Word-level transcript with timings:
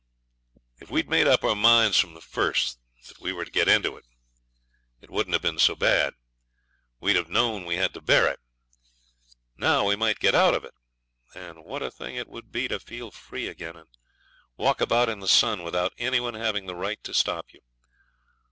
If 0.79 0.89
we'd 0.89 1.11
made 1.11 1.27
up 1.27 1.43
our 1.43 1.55
minds 1.55 1.99
from 1.99 2.15
the 2.15 2.21
first 2.21 2.79
that 3.07 3.19
we 3.21 3.31
were 3.31 3.45
to 3.45 3.51
get 3.51 3.67
into 3.67 3.97
it 3.97 4.05
it 4.99 5.11
wouldn't 5.11 5.33
have 5.35 5.43
been 5.43 5.59
so 5.59 5.75
bad; 5.75 6.15
we'd 6.99 7.15
have 7.15 7.29
known 7.29 7.65
we 7.65 7.75
had 7.75 7.93
to 7.93 8.01
bear 8.01 8.25
it. 8.27 8.39
Now 9.57 9.87
we 9.87 9.95
might 9.95 10.17
get 10.17 10.33
out 10.33 10.55
of 10.55 10.63
it, 10.63 10.73
and 11.35 11.63
what 11.65 11.83
a 11.83 11.91
thing 11.91 12.15
it 12.15 12.27
would 12.27 12.51
be 12.51 12.67
to 12.67 12.79
feel 12.79 13.11
free 13.11 13.47
again, 13.47 13.75
and 13.75 13.89
walk 14.57 14.81
about 14.81 15.07
in 15.07 15.19
the 15.19 15.27
sun 15.27 15.61
without 15.61 15.93
any 15.99 16.19
one 16.19 16.33
having 16.33 16.65
the 16.65 16.73
right 16.73 16.97
to 17.03 17.13
stop 17.13 17.53
you. 17.53 17.59